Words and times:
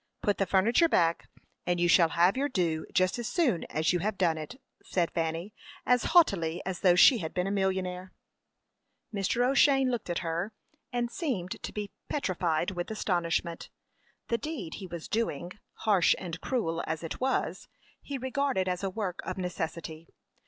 Put 0.23 0.39
the 0.39 0.47
furniture 0.47 0.89
back, 0.89 1.29
and 1.63 1.79
you 1.79 1.87
shall 1.87 2.09
have 2.09 2.35
your 2.35 2.49
due 2.49 2.87
just 2.91 3.19
as 3.19 3.27
soon 3.29 3.65
as 3.65 3.93
you 3.93 3.99
have 3.99 4.17
done 4.17 4.35
it," 4.35 4.59
said 4.83 5.11
Fanny, 5.11 5.53
as 5.85 6.05
haughtily 6.05 6.59
as 6.65 6.79
though 6.79 6.95
she 6.95 7.19
had 7.19 7.35
been 7.35 7.45
a 7.45 7.51
millionaire. 7.51 8.11
Mr. 9.13 9.47
O'Shane 9.47 9.91
looked 9.91 10.09
at 10.09 10.17
her, 10.25 10.53
and 10.91 11.11
seemed 11.11 11.61
to 11.61 11.71
be 11.71 11.91
petrified 12.09 12.71
with 12.71 12.89
astonishment. 12.89 13.69
The 14.29 14.39
deed 14.39 14.73
he 14.73 14.87
was 14.87 15.07
doing, 15.07 15.51
harsh 15.73 16.15
and 16.17 16.41
cruel 16.41 16.83
as 16.87 17.03
it 17.03 17.19
was, 17.21 17.67
he 18.01 18.17
regarded 18.17 18.67
as 18.67 18.83
a 18.83 18.89
work 18.89 19.19
of 19.23 19.37
necessity. 19.37 20.07